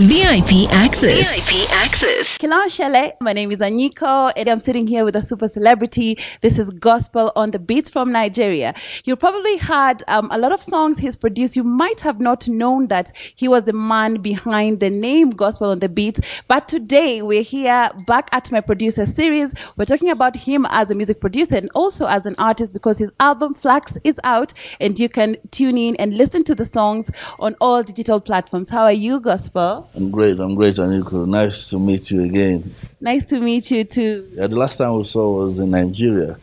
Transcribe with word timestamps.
VIP 0.00 0.72
Access. 0.72 1.40
VIP 1.46 1.70
Access. 1.72 2.38
Kilon 2.38 2.68
Shele, 2.68 3.12
my 3.20 3.34
name 3.34 3.52
is 3.52 3.60
Anyiko, 3.60 4.32
and 4.34 4.48
I'm 4.48 4.58
sitting 4.58 4.86
here 4.86 5.04
with 5.04 5.14
a 5.14 5.22
super 5.22 5.46
celebrity. 5.46 6.16
This 6.40 6.58
is 6.58 6.70
Gospel 6.70 7.30
on 7.36 7.50
the 7.50 7.58
Beats 7.58 7.90
from 7.90 8.10
Nigeria. 8.10 8.72
You 9.04 9.14
probably 9.14 9.58
heard 9.58 10.02
um, 10.08 10.30
a 10.30 10.38
lot 10.38 10.52
of 10.52 10.62
songs 10.62 10.96
he's 10.98 11.16
produced. 11.16 11.54
You 11.54 11.64
might 11.64 12.00
have 12.00 12.18
not 12.18 12.48
known 12.48 12.86
that 12.86 13.12
he 13.36 13.46
was 13.46 13.64
the 13.64 13.74
man 13.74 14.22
behind 14.22 14.80
the 14.80 14.88
name 14.88 15.28
Gospel 15.30 15.68
on 15.68 15.80
the 15.80 15.88
Beats. 15.90 16.42
But 16.48 16.66
today 16.66 17.20
we're 17.20 17.42
here 17.42 17.90
back 18.06 18.30
at 18.32 18.50
my 18.50 18.62
producer 18.62 19.04
series. 19.04 19.54
We're 19.76 19.84
talking 19.84 20.08
about 20.08 20.34
him 20.34 20.66
as 20.70 20.90
a 20.90 20.94
music 20.94 21.20
producer 21.20 21.56
and 21.56 21.70
also 21.74 22.06
as 22.06 22.24
an 22.24 22.36
artist 22.38 22.72
because 22.72 22.96
his 22.96 23.10
album 23.20 23.52
Flax 23.52 23.98
is 24.04 24.18
out, 24.24 24.54
and 24.80 24.98
you 24.98 25.10
can 25.10 25.36
tune 25.50 25.76
in 25.76 25.94
and 25.96 26.16
listen 26.16 26.42
to 26.44 26.54
the 26.54 26.64
songs 26.64 27.10
on 27.38 27.54
all 27.60 27.82
digital 27.82 28.18
platforms. 28.18 28.70
How 28.70 28.84
are 28.84 28.92
you, 28.92 29.20
Gospel? 29.20 29.89
I'm 29.96 30.10
great. 30.10 30.38
I'm 30.38 30.54
great, 30.54 30.74
Anyiko. 30.74 31.26
Nice 31.26 31.68
to 31.70 31.78
meet 31.78 32.12
you 32.12 32.22
again. 32.22 32.72
Nice 33.00 33.26
to 33.26 33.40
meet 33.40 33.70
you 33.72 33.82
too. 33.82 34.28
Yeah, 34.34 34.46
the 34.46 34.56
last 34.56 34.76
time 34.76 34.94
we 34.94 35.04
saw 35.04 35.38
was 35.38 35.58
in 35.58 35.70
Nigeria. 35.70 36.36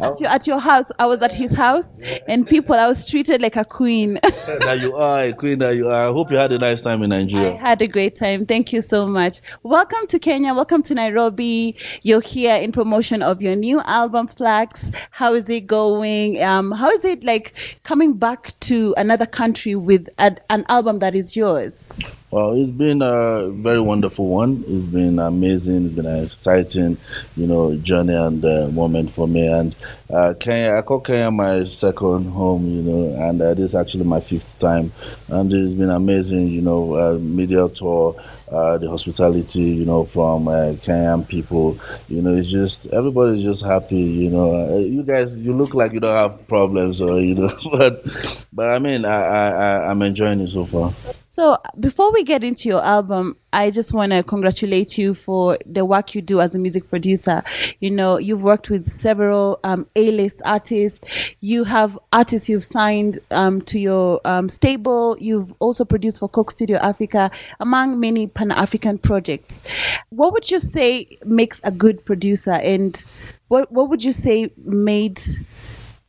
At 0.00 0.20
your, 0.20 0.30
at 0.30 0.46
your 0.46 0.58
house, 0.58 0.90
I 0.98 1.06
was 1.06 1.22
at 1.22 1.32
his 1.32 1.52
house, 1.54 1.96
and 2.26 2.46
people, 2.48 2.74
I 2.74 2.88
was 2.88 3.04
treated 3.04 3.40
like 3.40 3.56
a 3.56 3.64
queen. 3.64 4.14
that 4.22 4.78
you 4.80 4.96
are 4.96 5.24
a 5.24 5.32
queen. 5.32 5.60
That 5.60 5.76
you 5.76 5.88
are. 5.88 6.08
I 6.08 6.12
hope 6.12 6.30
you 6.30 6.36
had 6.36 6.50
a 6.50 6.58
nice 6.58 6.82
time 6.82 7.02
in 7.02 7.10
Nigeria. 7.10 7.52
I 7.52 7.56
had 7.56 7.82
a 7.82 7.86
great 7.86 8.16
time. 8.16 8.46
Thank 8.46 8.72
you 8.72 8.80
so 8.80 9.06
much. 9.06 9.40
Welcome 9.62 10.06
to 10.08 10.18
Kenya. 10.18 10.52
Welcome 10.52 10.82
to 10.84 10.94
Nairobi. 10.94 11.76
You're 12.02 12.20
here 12.20 12.56
in 12.56 12.72
promotion 12.72 13.22
of 13.22 13.40
your 13.40 13.54
new 13.54 13.80
album, 13.80 14.26
Flax. 14.26 14.90
How 15.12 15.34
is 15.34 15.48
it 15.48 15.66
going? 15.68 16.42
Um, 16.42 16.72
how 16.72 16.90
is 16.90 17.04
it 17.04 17.22
like 17.22 17.54
coming 17.84 18.14
back 18.14 18.58
to 18.60 18.92
another 18.96 19.26
country 19.26 19.76
with 19.76 20.08
an, 20.18 20.40
an 20.50 20.64
album 20.68 20.98
that 20.98 21.14
is 21.14 21.36
yours? 21.36 21.88
Well, 22.30 22.60
it's 22.60 22.70
been 22.70 23.00
a 23.00 23.48
very 23.48 23.80
wonderful 23.80 24.26
one. 24.28 24.62
It's 24.68 24.84
been 24.84 25.18
amazing. 25.18 25.86
It's 25.86 25.94
been 25.94 26.04
an 26.04 26.24
exciting, 26.24 26.98
you 27.38 27.46
know, 27.46 27.74
journey 27.78 28.12
and 28.12 28.44
uh, 28.44 28.68
moment 28.68 29.10
for 29.12 29.26
me. 29.26 29.46
And 29.46 29.74
uh, 30.10 30.34
Kenya, 30.38 30.74
I 30.76 30.82
call 30.82 31.00
Kenya 31.00 31.30
my 31.30 31.64
second 31.64 32.26
home, 32.28 32.66
you 32.66 32.82
know, 32.82 33.28
and 33.28 33.40
uh, 33.40 33.54
this 33.54 33.64
is 33.70 33.74
actually 33.74 34.04
my 34.04 34.20
fifth 34.20 34.58
time. 34.58 34.92
And 35.28 35.50
it's 35.50 35.72
been 35.72 35.88
amazing, 35.88 36.48
you 36.48 36.60
know, 36.60 36.94
uh, 36.96 37.18
media 37.18 37.66
tour, 37.70 38.14
uh, 38.50 38.78
the 38.78 38.88
hospitality, 38.88 39.62
you 39.62 39.84
know, 39.84 40.04
from 40.04 40.48
uh, 40.48 40.72
Kenyan 40.84 41.26
people. 41.26 41.78
You 42.08 42.22
know, 42.22 42.34
it's 42.34 42.50
just 42.50 42.86
everybody's 42.88 43.42
just 43.42 43.64
happy. 43.64 43.96
You 43.96 44.30
know, 44.30 44.74
uh, 44.74 44.78
you 44.78 45.02
guys, 45.02 45.36
you 45.38 45.52
look 45.52 45.74
like 45.74 45.92
you 45.92 46.00
don't 46.00 46.14
have 46.14 46.46
problems, 46.48 47.00
or 47.00 47.20
you 47.20 47.34
know, 47.34 47.56
but 47.70 48.04
but 48.52 48.70
I 48.70 48.78
mean, 48.78 49.04
I 49.04 49.22
I 49.22 49.90
I'm 49.90 50.02
enjoying 50.02 50.40
it 50.40 50.48
so 50.48 50.66
far. 50.66 50.92
So, 51.24 51.56
before 51.78 52.12
we 52.12 52.24
get 52.24 52.42
into 52.42 52.68
your 52.68 52.82
album, 52.82 53.36
I 53.52 53.70
just 53.70 53.94
want 53.94 54.12
to 54.12 54.22
congratulate 54.22 54.98
you 54.98 55.14
for 55.14 55.58
the 55.64 55.84
work 55.84 56.14
you 56.14 56.20
do 56.20 56.40
as 56.40 56.54
a 56.54 56.58
music 56.58 56.90
producer. 56.90 57.42
You 57.80 57.90
know, 57.90 58.18
you've 58.18 58.42
worked 58.42 58.68
with 58.68 58.88
several 58.88 59.58
um, 59.64 59.86
A-list 59.96 60.42
artists. 60.44 61.00
You 61.40 61.64
have 61.64 61.98
artists 62.12 62.48
you've 62.48 62.64
signed 62.64 63.18
um, 63.30 63.62
to 63.62 63.78
your 63.78 64.20
um, 64.26 64.48
stable. 64.50 65.16
You've 65.18 65.54
also 65.60 65.86
produced 65.86 66.18
for 66.20 66.28
Coke 66.28 66.50
Studio 66.50 66.76
Africa, 66.78 67.30
among 67.58 67.98
many 68.00 68.26
Pan-African 68.38 68.98
projects. 68.98 69.64
What 70.10 70.32
would 70.32 70.48
you 70.48 70.60
say 70.60 71.18
makes 71.24 71.60
a 71.64 71.72
good 71.72 72.04
producer, 72.04 72.52
and 72.52 73.04
what 73.48 73.72
what 73.72 73.90
would 73.90 74.04
you 74.04 74.12
say 74.12 74.52
made 74.64 75.20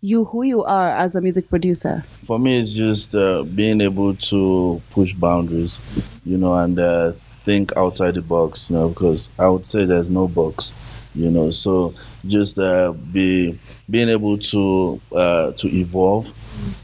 you 0.02 0.26
who 0.26 0.44
you 0.44 0.64
are 0.64 0.92
as 0.96 1.16
a 1.16 1.22
music 1.22 1.50
producer? 1.50 2.04
for 2.30 2.38
me 2.38 2.60
it's 2.60 2.70
just 2.70 3.16
uh, 3.16 3.42
being 3.56 3.82
able 3.82 4.14
to 4.14 4.80
push 4.92 5.14
boundaries 5.14 5.80
you 6.24 6.38
know 6.38 6.54
and 6.54 6.78
uh, 6.78 7.12
think 7.44 7.76
outside 7.76 8.14
the 8.14 8.22
box 8.22 8.70
you 8.70 8.76
know 8.76 8.90
because 8.90 9.32
i 9.40 9.48
would 9.50 9.66
say 9.66 9.84
there's 9.84 10.12
no 10.12 10.28
box 10.28 10.76
you 11.16 11.32
know 11.32 11.50
so 11.50 11.92
just 12.28 12.60
uh, 12.60 12.94
be 13.12 13.58
being 13.90 14.10
able 14.10 14.38
to 14.38 15.02
uh, 15.12 15.52
to 15.54 15.68
evolve 15.76 16.30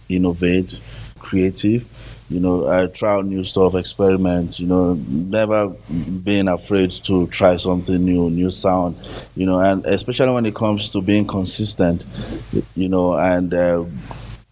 innovate 0.10 0.80
creative 1.20 1.86
you 2.30 2.40
know 2.40 2.68
i 2.68 2.88
try 2.88 3.22
new 3.22 3.44
stuff 3.44 3.76
experiment 3.76 4.60
you 4.60 4.66
know 4.66 4.96
never 5.10 5.70
being 6.24 6.48
afraid 6.48 6.92
to 6.92 7.28
try 7.28 7.56
something 7.56 8.04
new 8.04 8.30
new 8.30 8.50
sound 8.50 8.98
you 9.36 9.46
know 9.46 9.60
and 9.60 9.86
especially 9.86 10.32
when 10.32 10.46
it 10.46 10.56
comes 10.56 10.90
to 10.90 11.02
being 11.02 11.28
consistent 11.28 12.06
you 12.76 12.90
know 12.90 13.14
and 13.16 13.54
uh, 13.54 13.84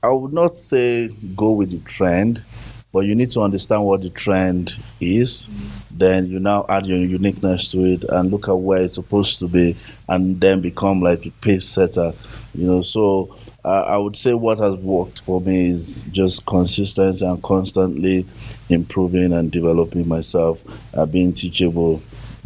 I 0.03 0.09
would 0.09 0.33
not 0.33 0.57
say 0.57 1.07
go 1.33 1.53
with 1.53 1.71
the 1.71 1.79
trend, 1.89 2.43
but 2.91 3.05
you 3.05 3.15
need 3.15 3.31
to 3.31 3.41
understand 3.41 3.85
what 3.85 4.01
the 4.01 4.09
trend 4.09 4.73
is. 4.99 5.47
Then 5.89 6.27
you 6.27 6.41
now 6.41 6.65
add 6.67 6.87
your 6.87 6.97
uniqueness 6.97 7.71
to 7.71 7.85
it 7.85 8.03
and 8.03 8.29
look 8.29 8.49
at 8.49 8.57
where 8.57 8.83
it's 8.83 8.95
supposed 8.95 9.39
to 9.39 9.47
be, 9.47 9.77
and 10.09 10.41
then 10.41 10.59
become 10.59 11.01
like 11.01 11.25
a 11.25 11.29
pace 11.29 11.65
setter. 11.65 12.11
You 12.53 12.67
know, 12.67 12.81
so 12.81 13.37
uh, 13.65 13.83
I 13.87 13.97
would 13.97 14.15
say 14.15 14.33
what 14.33 14.59
has 14.59 14.75
worked 14.75 15.21
for 15.21 15.39
me 15.39 15.69
is 15.69 16.03
just 16.11 16.45
consistency 16.45 17.25
and 17.25 17.41
constantly 17.41 18.25
improving 18.69 19.33
and 19.33 19.51
developing 19.51 20.07
myself, 20.07 20.63
uh, 20.95 21.05
being 21.05 21.33
teachable, 21.33 22.01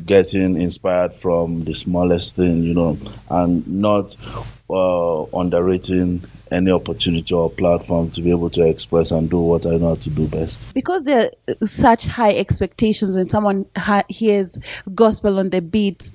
getting 0.06 0.60
inspired 0.62 1.14
from 1.14 1.64
the 1.64 1.74
smallest 1.74 2.36
thing, 2.36 2.64
you 2.64 2.74
know, 2.74 2.98
and 3.30 3.68
not 3.68 4.16
uh, 4.70 5.24
underrating 5.36 6.24
any 6.52 6.72
opportunity 6.72 7.34
or 7.34 7.50
platform 7.50 8.10
to 8.12 8.22
be 8.22 8.30
able 8.30 8.50
to 8.50 8.66
express 8.66 9.12
and 9.12 9.30
do 9.30 9.40
what 9.40 9.66
I 9.66 9.72
know 9.72 9.90
how 9.90 9.96
to 9.96 10.10
do 10.10 10.28
best. 10.28 10.74
because 10.74 11.04
there 11.04 11.32
are 11.50 11.66
such 11.68 12.06
high 12.06 12.32
expectations 12.36 13.16
when 13.16 13.28
someone 13.30 13.66
ha- 13.76 14.04
hears 14.08 14.58
gospel 14.94 15.40
on 15.40 15.50
the 15.50 15.62
beat 15.62 16.12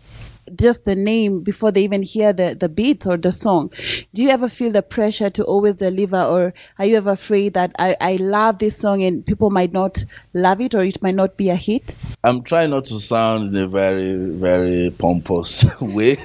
just 0.56 0.84
the 0.84 0.94
name 0.94 1.40
before 1.42 1.70
they 1.72 1.82
even 1.82 2.02
hear 2.02 2.32
the, 2.32 2.54
the 2.58 2.68
beat 2.68 3.06
or 3.06 3.16
the 3.16 3.32
song 3.32 3.70
do 4.14 4.22
you 4.22 4.28
ever 4.28 4.48
feel 4.48 4.70
the 4.70 4.82
pressure 4.82 5.30
to 5.30 5.44
always 5.44 5.76
deliver 5.76 6.22
or 6.22 6.54
are 6.78 6.86
you 6.86 6.96
ever 6.96 7.10
afraid 7.10 7.54
that 7.54 7.72
I, 7.78 7.96
I 8.00 8.16
love 8.16 8.58
this 8.58 8.76
song 8.76 9.02
and 9.02 9.24
people 9.24 9.50
might 9.50 9.72
not 9.72 10.04
love 10.34 10.60
it 10.60 10.74
or 10.74 10.84
it 10.84 11.02
might 11.02 11.14
not 11.14 11.36
be 11.36 11.50
a 11.50 11.56
hit 11.56 11.98
I'm 12.24 12.42
trying 12.42 12.70
not 12.70 12.84
to 12.86 13.00
sound 13.00 13.54
in 13.54 13.62
a 13.62 13.66
very, 13.66 14.14
very 14.16 14.90
pompous 14.90 15.64
way. 15.80 16.16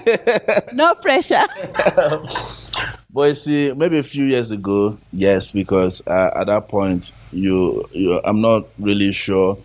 no 0.74 0.94
pressure 0.96 1.44
But 3.10 3.36
see, 3.36 3.74
maybe 3.74 3.98
a 3.98 4.04
few 4.04 4.26
years 4.26 4.52
ago, 4.52 4.96
yes, 5.12 5.52
because 5.52 6.06
uh, 6.06 6.30
at 6.36 6.48
that 6.48 6.68
point, 6.68 7.12
you, 7.32 7.90
you, 7.92 8.22
I'm 8.24 8.42
not 8.42 8.68
really 8.78 9.12
sure 9.12 9.58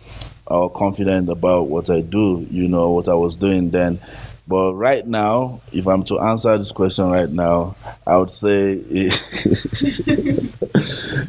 or 0.47 0.71
confident 0.71 1.29
about 1.29 1.67
what 1.67 1.89
I 1.89 2.01
do. 2.01 2.47
You 2.49 2.67
know 2.67 2.91
what 2.91 3.07
I 3.07 3.13
was 3.13 3.35
doing 3.35 3.69
then. 3.69 3.99
But 4.47 4.73
right 4.73 5.07
now, 5.07 5.61
if 5.71 5.87
I'm 5.87 6.03
to 6.05 6.19
answer 6.19 6.57
this 6.57 6.73
question 6.73 7.09
right 7.09 7.29
now, 7.29 7.75
I 8.05 8.17
would 8.17 8.29
say, 8.31 8.73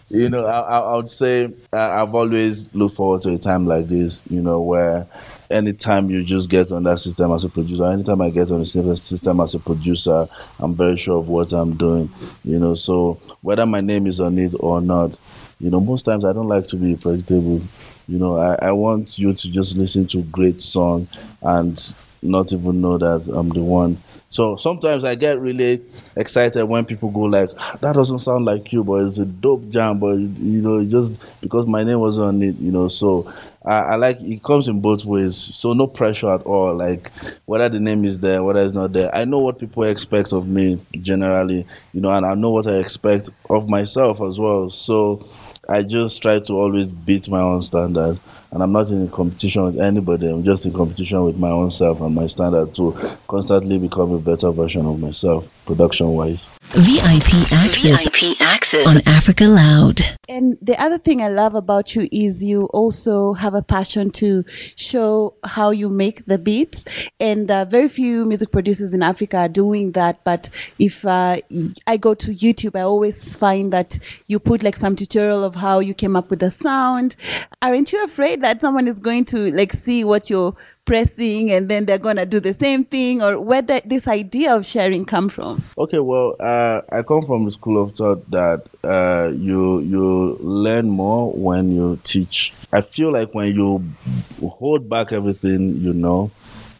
you 0.09 0.29
know, 0.29 0.47
I, 0.47 0.81
I 0.81 0.97
would 0.97 1.09
say 1.09 1.53
I've 1.73 2.13
always 2.13 2.75
looked 2.75 2.97
forward 2.97 3.21
to 3.23 3.33
a 3.33 3.39
time 3.39 3.67
like 3.67 3.87
this. 3.87 4.25
You 4.29 4.43
know, 4.43 4.61
where 4.63 5.07
anytime 5.49 6.11
you 6.11 6.25
just 6.25 6.51
get 6.51 6.73
on 6.73 6.83
that 6.85 6.99
system 6.99 7.31
as 7.31 7.45
a 7.45 7.49
producer, 7.49 7.85
anytime 7.85 8.21
I 8.21 8.31
get 8.31 8.51
on 8.51 8.59
the 8.61 8.67
system 8.67 9.41
as 9.41 9.55
a 9.55 9.61
producer, 9.61 10.27
I'm 10.59 10.75
very 10.75 10.97
sure 10.97 11.19
of 11.19 11.29
what 11.29 11.53
I'm 11.53 11.77
doing. 11.77 12.11
You 12.45 12.59
know, 12.59 12.75
so 12.75 13.21
whether 13.43 13.65
my 13.65 13.81
name 13.81 14.09
is 14.09 14.21
on 14.21 14.39
it 14.39 14.55
or 14.59 14.81
not, 14.81 15.17
you 15.61 15.71
know, 15.71 15.79
most 15.79 16.03
times 16.03 16.25
I 16.25 16.33
don't 16.33 16.49
like 16.49 16.65
to 16.69 16.77
be 16.77 16.97
predictable. 16.97 17.63
You 18.09 18.19
know, 18.19 18.37
I, 18.37 18.57
I 18.67 18.73
want 18.73 19.19
you 19.19 19.33
to 19.33 19.51
just 19.51 19.77
listen 19.77 20.07
to 20.09 20.23
great 20.25 20.61
song 20.61 21.07
and 21.43 21.95
not 22.25 22.53
even 22.53 22.81
know 22.81 22.99
that 22.99 23.31
I'm 23.33 23.51
the 23.51 23.63
one. 23.63 23.99
So 24.31 24.57
sometimes 24.57 25.05
I 25.05 25.15
get 25.15 25.39
really 25.39 25.81
excited 26.17 26.65
when 26.65 26.85
people 26.85 27.11
go 27.11 27.21
like, 27.21 27.51
"Ah, 27.59 27.77
"That 27.81 27.95
doesn't 27.95 28.19
sound 28.19 28.45
like 28.45 28.73
you," 28.73 28.83
but 28.83 29.05
it's 29.05 29.19
a 29.19 29.25
dope 29.25 29.69
jam. 29.71 29.99
But 30.01 30.19
you 30.19 30.61
know, 30.61 30.85
just 30.85 31.21
because 31.41 31.67
my 31.67 31.85
name 31.85 32.01
was 32.01 32.19
on 32.19 32.43
it, 32.43 32.57
you 32.57 32.73
know. 32.73 32.89
So 32.89 33.33
I, 33.65 33.79
I 33.81 33.95
like 33.97 34.21
it 34.21 34.43
comes 34.43 34.67
in 34.67 34.81
both 34.81 35.05
ways. 35.05 35.37
So 35.37 35.73
no 35.73 35.87
pressure 35.87 36.33
at 36.33 36.43
all. 36.43 36.75
Like 36.75 37.13
whether 37.47 37.69
the 37.69 37.79
name 37.79 38.05
is 38.05 38.21
there, 38.21 38.43
whether 38.43 38.61
it's 38.61 38.75
not 38.75 38.93
there. 38.93 39.15
I 39.15 39.25
know 39.25 39.39
what 39.39 39.59
people 39.59 39.85
expect 39.85 40.33
of 40.33 40.49
me 40.49 40.81
generally, 41.03 41.67
you 41.93 42.01
know, 42.01 42.11
and 42.11 42.27
I 42.27 42.35
know 42.35 42.51
what 42.51 42.67
I 42.67 42.77
expect 42.79 43.31
of 43.51 43.69
myself 43.69 44.21
as 44.21 44.39
well. 44.41 44.69
So 44.71 45.25
I 45.69 45.83
just 45.83 46.21
try 46.21 46.41
to 46.41 46.53
always 46.53 46.91
beat 46.91 47.29
my 47.29 47.41
own 47.41 47.63
standard, 47.63 48.19
and 48.51 48.63
I'm 48.63 48.73
not 48.73 48.91
in 48.91 49.09
competition 49.09 49.65
with 49.65 49.81
anybody. 49.81 50.29
I'm 50.29 50.45
just 50.45 50.67
in 50.67 50.73
competition 50.73 51.25
with 51.25 51.39
my 51.39 51.51
own 51.51 51.71
self 51.71 52.01
and 52.01 52.15
my 52.15 52.27
standard 52.27 52.75
to 52.77 52.93
constantly 53.29 53.79
become 53.79 54.13
a 54.13 54.19
better 54.19 54.51
version 54.51 54.87
of 54.87 55.01
myself, 55.01 55.49
production 55.67 56.09
wise. 56.09 56.51
VIP 56.75 57.53
Access 57.53 58.05
VIP 58.05 58.41
Access. 58.41 58.44
On 58.83 59.01
Africa 59.07 59.45
Loud. 59.45 60.01
And 60.29 60.59
the 60.61 60.81
other 60.81 60.99
thing 60.99 61.23
I 61.23 61.29
love 61.29 61.55
about 61.55 61.95
you 61.95 62.09
is 62.11 62.43
you 62.43 62.65
also 62.67 63.35
have 63.35 63.55
a 63.55 63.63
passion 63.63 64.11
to 64.13 64.45
show 64.75 65.35
how 65.45 65.71
you 65.71 65.89
make 65.89 66.25
the 66.25 66.39
beats. 66.39 66.85
And 67.21 67.51
uh, 67.51 67.67
very 67.67 67.89
few 67.89 68.25
music 68.25 68.51
producers 68.51 68.95
in 68.95 69.03
Africa 69.03 69.39
are 69.39 69.49
doing 69.49 69.93
that. 69.93 70.25
But 70.25 70.51
if 70.79 71.07
uh, 71.07 71.39
I 71.87 71.97
go 71.97 72.15
to 72.15 72.33
YouTube, 72.33 72.77
I 72.77 72.83
always 72.83 73.37
find 73.37 73.73
that 73.73 73.99
you 74.27 74.39
put 74.39 74.63
like 74.63 74.77
some 74.77 74.97
tutorial 74.97 75.45
of 75.45 75.55
how 75.55 75.81
you 75.81 75.95
came 75.95 76.17
up 76.17 76.31
with 76.31 76.41
the 76.41 76.51
sound. 76.51 77.17
Aren't 77.63 77.93
you 77.93 78.03
afraid 78.03 78.43
that 78.43 78.61
someone 78.61 78.89
is 78.89 78.99
going 78.99 79.27
to 79.27 79.51
like 79.53 79.73
see 79.73 80.05
what 80.05 80.31
you're 80.31 80.57
pressing 80.85 81.51
and 81.51 81.71
then 81.71 81.87
they're 81.87 81.99
going 81.99 82.17
to 82.17 82.27
do 82.27 82.41
the 82.41 82.55
same 82.55 82.85
thing 82.85 83.23
or 83.23 83.41
where 83.41 83.63
did 83.63 83.83
this 83.87 84.07
idea 84.07 84.55
of 84.55 84.67
sharing 84.67 85.05
come 85.05 85.29
from? 85.29 85.63
Okay 85.79 85.99
well 85.99 86.37
uh, 86.41 86.83
i 86.93 87.03
come 87.03 87.25
from 87.27 87.45
the 87.45 87.51
school 87.51 87.83
of 87.83 87.93
thought 87.95 88.31
that 88.31 88.65
uh, 88.85 89.29
you 89.29 89.81
you 89.81 90.37
learn 90.41 90.89
more 90.89 91.33
when 91.33 91.73
you 91.73 91.99
teach. 92.03 92.53
I 92.73 92.81
feel 92.81 93.13
like 93.13 93.35
when 93.35 93.55
you 93.55 93.85
hold 94.41 94.89
back 94.89 95.13
everything 95.13 95.77
you 95.77 95.93
know 95.93 96.31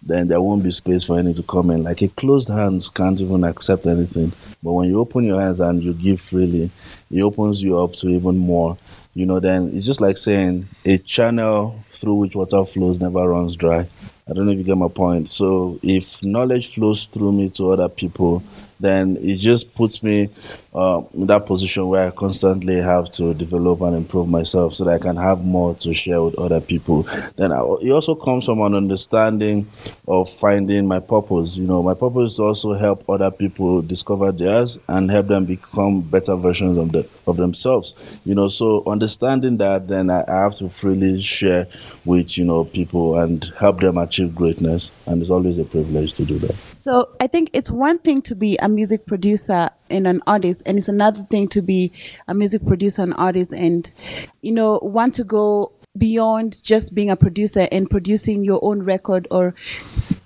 then 0.07 0.29
there 0.29 0.41
won't 0.41 0.63
be 0.63 0.71
space 0.71 1.07
for 1.07 1.19
any 1.19 1.33
to 1.33 1.43
come 1.43 1.71
in. 1.71 1.83
Like 1.83 2.03
a 2.03 2.09
closed 2.09 2.49
hands 2.49 2.91
can't 2.91 3.19
even 3.23 3.43
accept 3.43 3.87
anything. 3.87 4.33
But 4.63 4.73
when 4.75 4.91
you 4.91 5.01
open 5.01 5.25
your 5.25 5.41
hands 5.41 5.61
and 5.61 5.83
you 5.83 5.95
give 5.95 6.21
freely 6.21 6.71
it 7.11 7.23
opens 7.23 7.63
you 7.63 7.79
up 7.79 7.95
to 7.95 8.09
even 8.09 8.37
more 8.39 8.77
you 9.15 9.27
know, 9.27 9.41
then 9.41 9.71
it's 9.75 9.87
just 9.87 10.01
like 10.01 10.17
saying 10.17 10.67
a 10.85 10.99
channel 10.99 11.79
through 11.91 12.15
which 12.15 12.35
water 12.35 12.65
flows 12.65 13.01
never 13.01 13.29
runs 13.29 13.57
dry. 13.57 13.87
I 14.29 14.33
don't 14.33 14.47
know 14.47 14.53
if 14.53 14.59
you 14.59 14.65
get 14.65 14.77
my 14.77 14.89
point. 14.89 15.29
So 15.29 15.79
if 15.83 16.23
knowledge 16.23 16.75
flows 16.75 17.05
through 17.05 17.33
me 17.33 17.51
to 17.51 17.71
other 17.73 17.89
people, 17.89 18.43
then 18.81 19.17
it 19.21 19.37
just 19.37 19.75
puts 19.75 20.03
me 20.03 20.29
uh, 20.75 21.03
in 21.15 21.27
that 21.27 21.47
position 21.47 21.87
where 21.87 22.09
I 22.09 22.11
constantly 22.11 22.77
have 22.77 23.11
to 23.13 23.33
develop 23.35 23.81
and 23.83 23.97
improve 23.97 24.29
myself 24.29 24.75
so 24.75 24.85
that 24.85 24.95
I 24.95 24.99
can 24.99 25.17
have 25.17 25.45
more 25.45 25.75
to 25.77 25.95
share 25.95 26.23
with 26.23 26.37
other 26.37 26.61
people. 26.61 27.03
Then 27.37 27.53
I, 27.53 27.61
it 27.81 27.91
also 27.91 28.15
comes 28.15 28.47
from 28.47 28.61
an 28.61 28.75
understanding 28.75 29.69
of 30.09 30.33
finding 30.33 30.89
my 30.89 30.99
purpose. 30.99 31.57
You 31.57 31.67
know, 31.67 31.83
my 31.83 31.95
purpose 31.95 32.33
is 32.33 32.37
to 32.39 32.45
also 32.45 32.75
help 32.75 33.09
other 33.09 33.31
people 33.31 33.83
discover 33.83 34.33
theirs 34.33 34.79
and 34.89 35.11
help 35.11 35.29
them 35.29 35.45
become 35.45 36.01
better 36.01 36.35
versions 36.35 36.77
of 36.77 36.93
the 36.93 37.09
of 37.27 37.37
themselves. 37.37 37.95
You 38.25 38.35
know, 38.35 38.49
so 38.49 38.83
understanding 38.87 39.59
that, 39.59 39.89
then 39.89 40.11
I, 40.11 40.25
I 40.27 40.43
have 40.43 40.57
to 40.57 40.69
freely 40.69 41.21
share 41.21 41.69
with 42.05 42.37
you 42.37 42.45
know 42.45 42.65
people 42.65 43.19
and 43.19 43.45
help 43.59 43.81
them 43.81 43.97
achieve 43.97 44.35
greatness, 44.35 44.91
and 45.07 45.23
it's 45.23 45.31
always 45.31 45.59
a 45.59 45.65
privilege 45.65 46.15
to 46.15 46.25
do 46.25 46.39
that. 46.41 46.55
So 46.75 47.09
I 47.21 47.29
think 47.29 47.51
it's 47.53 47.71
one 47.71 47.99
thing 47.99 48.21
to 48.23 48.35
be 48.35 48.59
a 48.65 48.69
music 48.69 49.07
producer 49.07 49.71
and 49.91 50.07
an 50.07 50.23
artist, 50.27 50.63
and 50.65 50.79
it's 50.79 50.89
another 50.89 51.23
thing 51.25 51.47
to 51.49 51.63
be 51.63 51.93
a 52.27 52.35
music 52.35 52.67
producer 52.67 53.03
and 53.03 53.15
artist, 53.15 53.53
and 53.53 53.93
you 54.41 54.51
know 54.51 54.81
want 54.83 55.15
to 55.15 55.23
go 55.23 55.71
beyond 55.97 56.61
just 56.65 56.95
being 56.95 57.11
a 57.11 57.17
producer 57.17 57.69
and 57.71 57.89
producing 57.89 58.43
your 58.43 58.59
own 58.65 58.83
record 58.83 59.29
or 59.31 59.55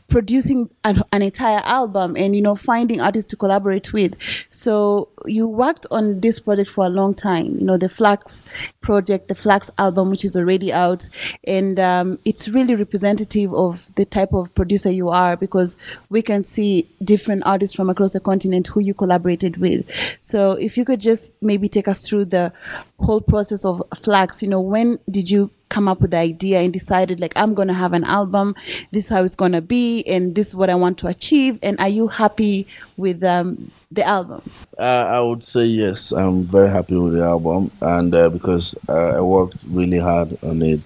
producing 0.09 0.71
an, 0.85 1.03
an, 1.13 1.21
entire 1.21 1.61
album 1.65 2.17
and 2.17 2.35
you 2.35 2.41
know 2.41 2.57
finding 2.57 3.01
artists 3.01 3.29
to 3.29 3.37
collaborate 3.37 3.93
with. 3.93 4.17
So 4.49 5.09
you 5.27 5.47
worked 5.47 5.87
on 5.91 6.21
this 6.21 6.41
project 6.41 6.71
for 6.71 6.87
a 6.87 6.89
long 6.89 7.15
time 7.15 7.59
you 7.59 7.65
know 7.65 7.77
the 7.77 7.89
flax 7.89 8.47
project 8.81 9.29
the 9.29 9.35
flax 9.35 9.71
album 9.77 10.11
which 10.11 10.25
is 10.25 10.35
already 10.37 10.73
out. 10.73 11.09
And 11.45 11.79
um, 11.79 12.19
it's 12.25 12.49
really 12.49 12.75
representative 12.75 13.53
of 13.53 13.95
the 13.97 14.07
type 14.07 14.33
of 14.33 14.55
producer 14.55 14.91
you 14.91 15.11
are 15.11 15.37
because 15.37 15.77
we 16.09 16.23
can 16.23 16.43
see 16.45 16.89
different 17.05 17.43
artists 17.45 17.77
from 17.77 17.91
across 17.91 18.13
the 18.13 18.21
continent 18.21 18.69
who 18.69 18.81
you 18.81 18.95
collaborated 18.95 19.59
with. 19.59 19.91
So 20.21 20.53
if 20.53 20.79
you 20.79 20.87
could 20.87 21.01
just 21.01 21.41
maybe 21.43 21.69
take 21.69 21.87
us 21.87 22.09
through 22.09 22.27
the 22.27 22.53
whole 22.99 23.21
process 23.21 23.65
of 23.65 23.83
flax 23.95 24.43
you 24.43 24.49
know 24.49 24.61
when 24.61 24.99
did 25.11 25.31
you 25.31 25.51
come 25.69 25.89
up 25.89 26.01
with 26.01 26.11
the 26.11 26.17
idea 26.17 26.61
and 26.61 26.73
decided 26.73 27.21
like 27.21 27.33
i'm 27.37 27.55
to 27.69 27.75
have 27.75 27.93
an 27.93 28.05
album 28.05 28.55
this 28.93 29.05
is 29.05 29.11
how 29.11 29.23
it's 29.23 29.37
to 29.53 29.61
be 29.61 30.07
and 30.07 30.35
this 30.35 30.49
is 30.49 30.57
what 30.57 30.71
i 30.71 30.75
want 30.75 30.99
to 30.99 31.07
achieve 31.07 31.59
and 31.63 31.79
are 31.79 31.89
you 31.89 32.09
happy 32.09 32.67
with 32.97 33.23
um, 33.23 33.71
the 33.91 34.03
album? 34.03 34.43
Uh, 34.79 34.83
i 34.83 35.21
would 35.21 35.45
say 35.45 35.65
yes 35.65 36.13
i'm 36.13 36.43
very 36.43 36.71
happy 36.71 36.97
with 36.97 37.15
the 37.15 37.23
album 37.23 37.71
and 37.81 38.15
uh, 38.15 38.29
because 38.29 38.75
uh, 38.89 39.17
i 39.17 39.21
worked 39.21 39.57
really 39.67 39.99
hard 39.99 40.37
on 40.43 40.63
it. 40.63 40.81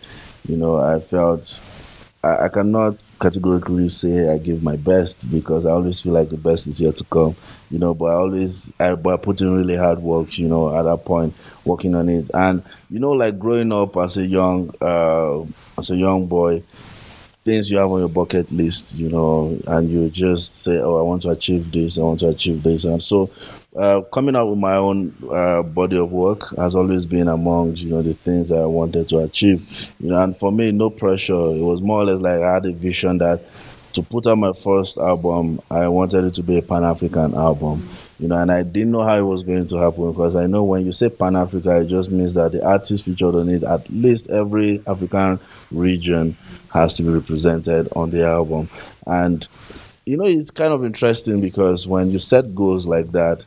You 0.49 0.57
know 0.57 0.77
i 0.77 0.99
felt 0.99 1.63
I, 2.23 2.45
I 2.45 2.49
cannot 2.49 3.05
categorically 3.21 3.89
say 3.89 4.29
I 4.33 4.39
give 4.39 4.63
my 4.63 4.77
best 4.77 5.31
because 5.31 5.67
I 5.67 5.71
always 5.73 6.03
feel 6.03 6.13
like 6.13 6.29
the 6.31 6.37
best 6.37 6.67
is 6.67 6.81
yet 6.81 6.97
to 6.97 7.05
come, 7.05 7.35
you 7.71 7.79
know. 7.79 7.95
But 7.95 8.07
I 8.07 8.15
always, 8.15 8.73
I, 8.79 8.95
but 8.95 9.15
I 9.15 9.17
put 9.17 9.41
in 9.41 9.55
really 9.57 9.77
hard 9.77 9.99
work, 9.99 10.39
you 10.39 10.49
know, 10.49 10.77
at 10.77 10.83
that 10.83 11.05
point, 11.05 11.35
working 11.65 11.95
on 11.95 12.09
it. 12.09 12.31
And 12.33 12.63
you 12.91 12.99
know, 13.01 13.13
like 13.13 13.39
growing 13.39 13.73
up 13.73 13.97
as 13.97 14.17
a 14.19 14.27
young, 14.27 14.75
uh, 14.81 15.43
as 15.79 15.91
a 15.91 15.97
young 15.97 16.27
boy, 16.27 16.63
things 17.45 17.71
you 17.71 17.79
have 17.79 17.91
on 17.91 18.01
your 18.01 18.09
bucket 18.09 18.51
list, 18.53 18.97
you 18.97 19.09
know, 19.09 19.59
and 19.67 19.91
you 19.91 20.09
just 20.11 20.63
say, 20.63 20.79
"Oh, 20.79 20.99
I 20.99 21.03
want 21.03 21.23
to 21.23 21.31
achieve 21.31 21.71
this. 21.73 21.99
I 21.99 22.03
want 22.03 22.21
to 22.21 22.29
achieve 22.29 22.63
this." 22.63 22.85
And 22.85 23.03
so, 23.03 23.31
uh, 23.77 24.03
coming 24.13 24.37
out 24.37 24.49
with 24.49 24.59
my 24.59 24.77
own 24.77 25.15
uh, 25.31 25.63
body 25.63 25.99
of 25.99 26.13
work 26.13 26.55
has 26.57 26.75
always 26.75 27.05
been 27.05 27.29
among 27.29 27.77
you 27.77 27.91
know 27.91 28.03
the 28.03 28.15
things 28.15 28.49
that 28.51 28.59
I 28.59 28.67
wanted 28.67 29.09
to 29.11 29.19
achieve. 29.19 29.93
You 30.01 30.11
know, 30.11 30.23
and 30.23 30.37
for 30.37 30.53
me, 30.53 30.73
no 30.73 30.91
pressure. 30.91 31.35
It 31.35 31.63
was 31.63 31.81
more 31.81 32.03
or 32.03 32.05
less 32.05 32.21
like 32.21 32.41
I 32.41 32.55
had 32.55 32.67
a 32.67 32.73
vision 32.73 33.19
that 33.19 33.41
to 33.95 34.03
put 34.03 34.27
out 34.27 34.39
my 34.39 34.53
first 34.53 34.97
album, 34.97 35.61
I 35.71 35.89
wanted 35.89 36.25
it 36.25 36.35
to 36.35 36.43
be 36.43 36.59
a 36.59 36.63
Pan 36.63 36.85
African 36.85 37.35
album. 37.35 37.87
You 38.19 38.29
know, 38.29 38.39
and 38.39 38.53
I 38.53 38.63
didn't 38.63 38.93
know 38.93 39.03
how 39.03 39.17
it 39.17 39.23
was 39.23 39.43
going 39.43 39.67
to 39.67 39.79
happen 39.79 40.13
because 40.13 40.37
I 40.37 40.47
know 40.47 40.63
when 40.63 40.87
you 40.87 40.93
say 40.93 41.09
Pan 41.09 41.35
Africa, 41.35 41.81
it 41.81 41.87
just 41.87 42.11
means 42.11 42.35
that 42.35 42.53
the 42.53 42.65
artist 42.65 43.05
featured 43.05 43.35
on 43.35 43.49
it, 43.49 43.65
at 43.65 43.89
least 43.91 44.31
every 44.31 44.83
African 44.87 45.41
region 45.71 46.37
has 46.73 46.97
to 46.97 47.03
be 47.03 47.09
represented 47.09 47.89
on 47.97 48.11
the 48.11 48.25
album. 48.25 48.69
And 49.07 49.47
you 50.05 50.17
know, 50.17 50.25
it's 50.25 50.51
kind 50.51 50.73
of 50.73 50.85
interesting 50.85 51.41
because 51.41 51.87
when 51.87 52.11
you 52.11 52.19
set 52.19 52.55
goals 52.55 52.87
like 52.87 53.13
that, 53.13 53.45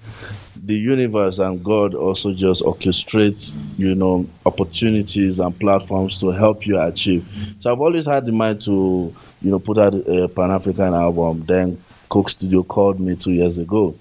the 0.64 0.76
universe 0.76 1.40
and 1.40 1.64
God 1.64 1.94
also 1.94 2.34
just 2.34 2.64
orchestrates, 2.64 3.56
you 3.78 3.94
know, 3.94 4.28
opportunities 4.46 5.40
and 5.40 5.58
platforms 5.60 6.18
to 6.20 6.30
help 6.30 6.66
you 6.66 6.80
achieve. 6.80 7.28
So 7.60 7.72
I've 7.72 7.82
always 7.82 8.06
had 8.06 8.26
the 8.26 8.32
mind 8.32 8.62
to, 8.64 9.14
you 9.42 9.52
know, 9.52 9.60
put 9.60 9.78
out 9.78 9.94
a 9.94 10.30
Pan 10.30 10.52
African 10.52 10.94
album. 10.94 11.44
Then 11.46 11.82
Coke 12.10 12.30
Studio 12.30 12.64
called 12.64 13.00
me 13.00 13.16
two 13.16 13.32
years 13.32 13.58
ago 13.58 13.96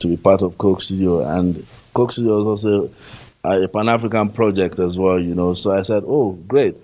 to 0.00 0.06
be 0.08 0.16
part 0.16 0.42
of 0.42 0.58
Coke 0.58 0.82
Studio, 0.82 1.26
and 1.26 1.66
Coke 1.94 2.12
Studio 2.12 2.38
was 2.38 2.46
also 2.46 2.90
a 3.44 3.68
Pan 3.68 3.88
African 3.88 4.28
project 4.30 4.78
as 4.78 4.98
well, 4.98 5.18
you 5.18 5.34
know. 5.34 5.54
So 5.54 5.72
I 5.72 5.82
said, 5.82 6.04
"Oh, 6.06 6.32
great!" 6.46 6.76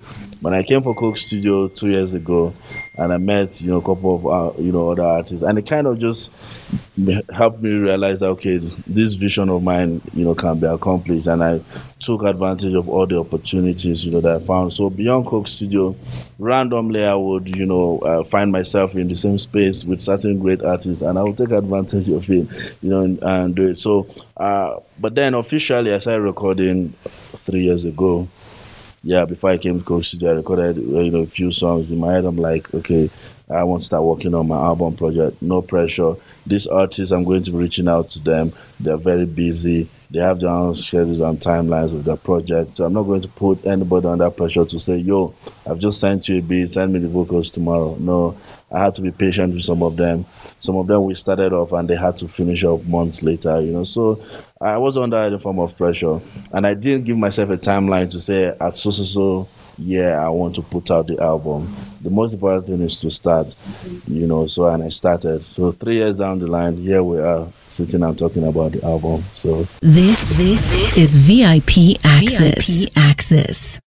When 0.44 0.52
I 0.52 0.62
came 0.62 0.82
for 0.82 0.94
Coke 0.94 1.16
Studio 1.16 1.68
two 1.68 1.88
years 1.88 2.12
ago, 2.12 2.52
and 2.98 3.14
I 3.14 3.16
met 3.16 3.62
you 3.62 3.70
know 3.70 3.78
a 3.78 3.80
couple 3.80 4.14
of 4.14 4.26
uh, 4.26 4.62
you 4.62 4.72
know 4.72 4.90
other 4.90 5.02
artists, 5.02 5.40
and 5.40 5.58
it 5.58 5.66
kind 5.66 5.86
of 5.86 5.98
just 5.98 6.30
helped 7.32 7.62
me 7.62 7.70
realize 7.70 8.20
that 8.20 8.26
okay, 8.26 8.58
this 8.58 9.14
vision 9.14 9.48
of 9.48 9.62
mine 9.62 10.02
you 10.12 10.26
know 10.26 10.34
can 10.34 10.60
be 10.60 10.66
accomplished, 10.66 11.28
and 11.28 11.42
I 11.42 11.60
took 11.98 12.24
advantage 12.24 12.74
of 12.74 12.90
all 12.90 13.06
the 13.06 13.18
opportunities 13.20 14.04
you 14.04 14.12
know 14.12 14.20
that 14.20 14.42
I 14.42 14.44
found. 14.44 14.74
So 14.74 14.90
beyond 14.90 15.24
Coke 15.24 15.48
Studio, 15.48 15.96
randomly 16.38 17.06
I 17.06 17.14
would 17.14 17.56
you 17.56 17.64
know 17.64 18.00
uh, 18.00 18.24
find 18.24 18.52
myself 18.52 18.94
in 18.96 19.08
the 19.08 19.14
same 19.14 19.38
space 19.38 19.82
with 19.86 20.02
certain 20.02 20.40
great 20.40 20.62
artists, 20.62 21.00
and 21.00 21.18
I 21.18 21.22
would 21.22 21.38
take 21.38 21.52
advantage 21.52 22.10
of 22.10 22.28
it, 22.28 22.76
you 22.82 22.90
know, 22.90 23.00
and, 23.00 23.18
and 23.22 23.56
do 23.56 23.68
it. 23.68 23.78
So, 23.78 24.06
uh, 24.36 24.80
but 25.00 25.14
then 25.14 25.32
officially 25.32 25.94
I 25.94 26.00
started 26.00 26.20
recording 26.20 26.90
three 26.90 27.62
years 27.62 27.86
ago 27.86 28.28
yeah, 29.04 29.26
before 29.26 29.50
I 29.50 29.58
came 29.58 29.78
to 29.78 29.84
Coke 29.84 30.04
Studio, 30.04 30.30
I 30.30 30.36
recorded 30.36 30.76
you 30.78 31.10
know 31.10 31.20
a 31.20 31.26
few 31.26 31.52
songs 31.52 31.90
in 31.90 31.98
my 31.98 32.14
head. 32.14 32.24
I'm 32.24 32.36
like, 32.36 32.72
okay, 32.74 33.10
I 33.50 33.62
want 33.64 33.82
to 33.82 33.86
start 33.86 34.02
working 34.02 34.34
on 34.34 34.48
my 34.48 34.56
album 34.56 34.96
project. 34.96 35.42
No 35.42 35.60
pressure. 35.60 36.14
These 36.46 36.66
artists, 36.66 37.12
I'm 37.12 37.24
going 37.24 37.42
to 37.42 37.50
be 37.50 37.58
reaching 37.58 37.88
out 37.88 38.08
to 38.10 38.20
them. 38.20 38.52
They're 38.80 38.96
very 38.96 39.26
busy. 39.26 39.88
They 40.10 40.20
have 40.20 40.40
their 40.40 40.50
own 40.50 40.74
schedules 40.74 41.20
and 41.20 41.38
timelines 41.38 41.92
of 41.92 42.04
their 42.04 42.16
project. 42.16 42.74
So 42.74 42.86
I'm 42.86 42.94
not 42.94 43.02
going 43.02 43.20
to 43.22 43.28
put 43.28 43.66
anybody 43.66 44.06
under 44.06 44.30
pressure 44.30 44.64
to 44.64 44.78
say, 44.78 44.96
yo, 44.96 45.34
I've 45.68 45.78
just 45.78 46.00
sent 46.00 46.28
you 46.28 46.38
a 46.38 46.42
beat, 46.42 46.72
send 46.72 46.92
me 46.92 47.00
the 47.00 47.08
vocals 47.08 47.50
tomorrow. 47.50 47.96
No, 47.98 48.38
I 48.70 48.84
had 48.84 48.94
to 48.94 49.02
be 49.02 49.10
patient 49.10 49.52
with 49.54 49.64
some 49.64 49.82
of 49.82 49.96
them. 49.96 50.24
Some 50.60 50.76
of 50.76 50.86
them 50.86 51.04
we 51.04 51.14
started 51.14 51.52
off 51.52 51.72
and 51.72 51.88
they 51.88 51.96
had 51.96 52.16
to 52.18 52.28
finish 52.28 52.64
up 52.64 52.84
months 52.86 53.22
later, 53.22 53.60
you 53.60 53.72
know. 53.72 53.84
So 53.84 54.22
I 54.60 54.78
was 54.78 54.96
under 54.96 55.16
any 55.16 55.38
form 55.38 55.58
of 55.58 55.76
pressure. 55.76 56.20
And 56.52 56.66
I 56.66 56.74
didn't 56.74 57.04
give 57.04 57.18
myself 57.18 57.50
a 57.50 57.56
timeline 57.56 58.10
to 58.12 58.20
say 58.20 58.54
at 58.60 58.76
so 58.76 58.90
so 58.90 59.04
so 59.04 59.48
yeah, 59.78 60.24
I 60.24 60.28
want 60.28 60.54
to 60.56 60.62
put 60.62 60.90
out 60.90 61.06
the 61.06 61.20
album. 61.20 61.74
The 62.02 62.10
most 62.10 62.34
important 62.34 62.66
thing 62.66 62.80
is 62.80 62.96
to 62.98 63.10
start, 63.10 63.54
you 64.06 64.26
know. 64.26 64.46
So, 64.46 64.68
and 64.68 64.82
I 64.82 64.88
started. 64.88 65.42
So, 65.42 65.72
three 65.72 65.96
years 65.96 66.18
down 66.18 66.38
the 66.38 66.46
line, 66.46 66.76
here 66.76 67.02
we 67.02 67.18
are 67.18 67.48
sitting 67.68 68.02
and 68.02 68.16
talking 68.16 68.46
about 68.46 68.72
the 68.72 68.84
album. 68.84 69.22
So, 69.34 69.62
this 69.80 70.36
this 70.36 70.96
is 70.96 71.16
VIP 71.16 71.98
Access. 72.04 72.84
VIP 72.84 72.92
Access. 72.96 73.80